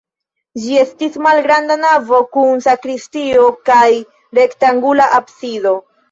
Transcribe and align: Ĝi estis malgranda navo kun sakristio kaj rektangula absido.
Ĝi 0.61 0.77
estis 0.83 1.17
malgranda 1.25 1.75
navo 1.81 2.21
kun 2.37 2.63
sakristio 2.67 3.43
kaj 3.67 3.83
rektangula 4.39 5.11
absido. 5.19 5.75